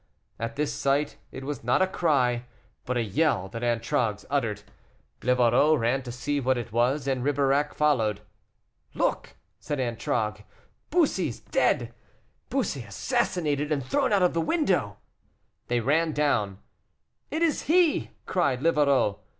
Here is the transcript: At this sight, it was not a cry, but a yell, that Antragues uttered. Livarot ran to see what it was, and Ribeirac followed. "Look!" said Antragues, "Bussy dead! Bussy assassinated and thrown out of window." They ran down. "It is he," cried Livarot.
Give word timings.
At 0.39 0.55
this 0.55 0.73
sight, 0.73 1.17
it 1.31 1.43
was 1.43 1.63
not 1.63 1.83
a 1.83 1.85
cry, 1.85 2.45
but 2.85 2.97
a 2.97 3.03
yell, 3.03 3.49
that 3.49 3.61
Antragues 3.61 4.25
uttered. 4.31 4.63
Livarot 5.21 5.75
ran 5.79 6.01
to 6.01 6.11
see 6.11 6.39
what 6.39 6.57
it 6.57 6.71
was, 6.71 7.05
and 7.07 7.23
Ribeirac 7.23 7.75
followed. 7.75 8.21
"Look!" 8.95 9.35
said 9.59 9.79
Antragues, 9.79 10.41
"Bussy 10.89 11.31
dead! 11.51 11.93
Bussy 12.49 12.81
assassinated 12.81 13.71
and 13.71 13.85
thrown 13.85 14.11
out 14.11 14.23
of 14.23 14.35
window." 14.35 14.97
They 15.67 15.81
ran 15.81 16.13
down. 16.13 16.57
"It 17.29 17.43
is 17.43 17.65
he," 17.69 18.09
cried 18.25 18.63
Livarot. 18.63 19.19